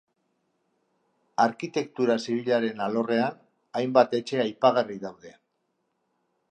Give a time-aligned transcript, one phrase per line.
[1.43, 3.39] Arkitektura zibilaren alorrean,
[3.81, 5.37] hainbat etxe aipagarri daude.